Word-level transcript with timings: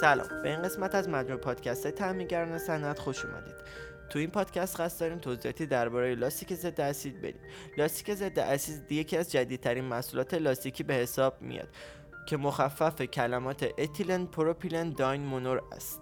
سلام. 0.00 0.42
به 0.42 0.48
این 0.50 0.62
قسمت 0.62 0.94
از 0.94 1.08
مجموع 1.08 1.38
پادکست 1.38 1.82
های 1.82 1.92
تعمیرگران 1.92 2.58
صنعت 2.58 2.98
خوش 2.98 3.24
اومدید. 3.24 3.54
تو 4.10 4.18
این 4.18 4.30
پادکست 4.30 4.80
قصد 4.80 5.00
داریم 5.00 5.18
توضیحاتی 5.18 5.66
درباره 5.66 6.14
لاستیک 6.14 6.54
ضد 6.54 6.80
اسید 6.80 7.22
بریم 7.22 7.40
لاستیک 7.78 8.14
ضد 8.14 8.38
اسید 8.38 8.92
یکی 8.92 9.16
از 9.16 9.32
جدیدترین 9.32 9.84
محصولات 9.84 10.34
لاستیکی 10.34 10.82
به 10.82 10.94
حساب 10.94 11.42
میاد 11.42 11.68
که 12.26 12.36
مخفف 12.36 13.02
کلمات 13.02 13.66
ethylene 13.78 14.26
propylene 14.26 14.90
diene 14.90 15.22
monomer 15.22 15.62
است. 15.72 16.00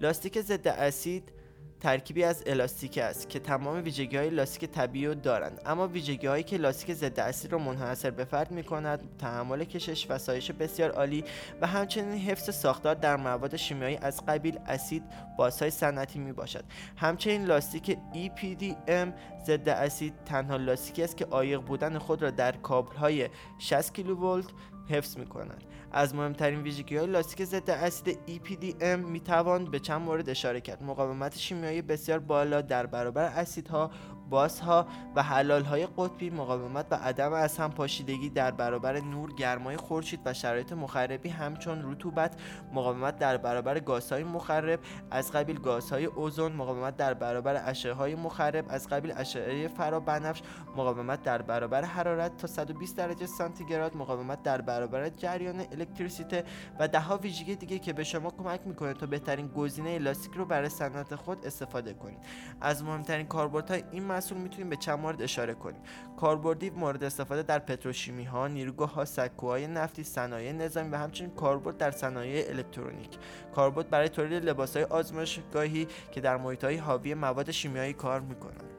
لاستیک 0.00 0.40
ضد 0.40 0.68
اسید 0.68 1.32
ترکیبی 1.80 2.24
از 2.24 2.42
الاستیک 2.46 2.98
است 2.98 3.28
که 3.28 3.38
تمام 3.38 3.84
ویژگی 3.84 4.16
های 4.16 4.30
لاستیک 4.30 4.70
طبیعی 4.70 5.06
رو 5.06 5.14
دارند. 5.14 5.60
اما 5.66 5.88
ویژگی 5.88 6.26
هایی 6.26 6.42
که 6.42 6.56
لاستیک 6.56 6.94
ضد 6.94 7.20
اسید 7.20 7.52
را 7.52 7.58
منحصر 7.58 8.10
به 8.10 8.24
فرد 8.24 8.50
می 8.50 8.62
کند 8.62 9.16
تحمل 9.18 9.64
کشش 9.64 10.06
و 10.10 10.18
سایش 10.18 10.50
بسیار 10.50 10.90
عالی 10.90 11.24
و 11.60 11.66
همچنین 11.66 12.18
حفظ 12.18 12.54
ساختار 12.54 12.94
در 12.94 13.16
مواد 13.16 13.56
شیمیایی 13.56 13.96
از 13.96 14.26
قبیل 14.26 14.58
اسید 14.66 15.02
بازهای 15.38 15.70
صنعتی 15.70 16.18
می 16.18 16.32
باشد 16.32 16.64
همچنین 16.96 17.44
لاستیک 17.44 17.98
EPDM 18.14 19.08
ضد 19.46 19.68
اسید 19.68 20.14
تنها 20.24 20.56
لاستیکی 20.56 21.02
است 21.02 21.16
که 21.16 21.24
عایق 21.24 21.60
بودن 21.60 21.98
خود 21.98 22.22
را 22.22 22.30
در 22.30 22.52
کابل 22.52 22.96
های 22.96 23.28
60 23.58 23.94
کیلوولت 23.94 24.46
حفظ 24.90 25.18
می 25.18 25.26
کنند. 25.26 25.64
از 25.92 26.14
مهمترین 26.14 26.62
ویژگی 26.62 26.96
های 26.96 27.06
لاستیک 27.06 27.44
ضد 27.44 27.70
اسید 27.70 28.18
EPDM 28.28 28.82
می 28.82 29.20
توان 29.20 29.64
به 29.64 29.78
چند 29.78 30.00
مورد 30.00 30.28
اشاره 30.28 30.60
کرد 30.60 30.82
مقاومت 30.82 31.38
شیمیایی 31.38 31.82
بسیار 31.82 32.18
بالا 32.18 32.60
در 32.60 32.86
برابر 32.86 33.24
اسیدها 33.24 33.90
بازها 34.30 34.86
و 35.16 35.22
حلال 35.22 35.64
های 35.64 35.86
قطبی 35.86 36.30
مقاومت 36.30 36.86
و 36.90 36.94
عدم 36.94 37.32
از 37.32 37.58
هم 37.58 37.70
پاشیدگی 37.70 38.30
در 38.30 38.50
برابر 38.50 39.00
نور 39.00 39.32
گرمای 39.32 39.76
خورشید 39.76 40.20
و 40.24 40.32
شرایط 40.34 40.72
مخربی 40.72 41.28
همچون 41.28 41.92
رطوبت 41.92 42.40
مقاومت 42.72 43.18
در 43.18 43.36
برابر 43.36 43.78
گازهای 43.80 44.24
مخرب 44.24 44.80
از 45.10 45.32
قبیل 45.32 45.58
گازهای 45.58 46.04
اوزون 46.04 46.52
مقاومت 46.52 46.96
در 46.96 47.14
برابر 47.14 47.62
اشعه 47.66 47.92
های 47.92 48.14
مخرب 48.14 48.64
از 48.68 48.88
قبیل 48.88 49.12
اشعه 49.16 49.68
فرابنفش 49.68 50.42
مقاومت 50.76 51.22
در 51.22 51.42
برابر 51.42 51.84
حرارت 51.84 52.36
تا 52.36 52.46
120 52.46 52.96
درجه 52.96 53.26
سانتیگراد 53.26 53.96
مقاومت 53.96 54.42
در 54.42 54.60
برابر 54.60 55.08
جریان 55.08 55.60
الکتریسیته 55.72 56.44
و 56.78 56.88
دهها 56.88 57.16
ویژگی 57.16 57.56
دیگه 57.56 57.78
که 57.78 57.92
به 57.92 58.04
شما 58.04 58.30
کمک 58.30 58.60
می‌کنه 58.64 58.92
تا 58.92 59.06
بهترین 59.06 59.48
گزینه 59.48 59.98
لاستیک 59.98 60.32
رو 60.32 60.44
برای 60.44 60.68
صنعت 60.68 61.14
خود 61.14 61.46
استفاده 61.46 61.94
کنید. 61.94 62.18
از 62.60 62.84
مهمترین 62.84 63.26
کاربردهای 63.26 63.84
این 63.90 64.04
محصول 64.20 64.38
می‌تونیم 64.38 64.70
به 64.70 64.76
چند 64.76 64.98
مورد 64.98 65.22
اشاره 65.22 65.54
کنیم. 65.54 65.80
کاربردی 66.16 66.70
مورد 66.70 67.04
استفاده 67.04 67.42
در 67.42 67.58
پتروشیمی 67.58 68.24
ها 68.24 68.48
نیروگاه 68.48 68.94
ها 68.94 69.04
سکوهای 69.04 69.66
نفتی 69.66 70.04
صنایع 70.04 70.52
نظامی 70.52 70.90
و 70.90 70.96
همچنین 70.96 71.30
کاربرد 71.30 71.76
در 71.76 71.90
صنایع 71.90 72.48
الکترونیک. 72.48 73.18
کاربرد 73.54 73.90
برای 73.90 74.08
تولید 74.08 74.44
لباس 74.44 74.76
های 74.76 74.84
آزمایشگاهی 74.84 75.88
که 76.12 76.20
در 76.20 76.36
محیط 76.36 76.64
های 76.64 76.76
حاوی 76.76 77.14
مواد 77.14 77.50
شیمیایی 77.50 77.92
کار 77.92 78.20
می‌کنند 78.20 78.69